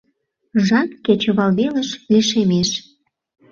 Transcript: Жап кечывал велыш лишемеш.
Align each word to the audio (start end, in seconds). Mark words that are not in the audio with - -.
Жап 0.65 0.89
кечывал 1.05 1.51
велыш 1.59 1.89
лишемеш. 2.11 2.69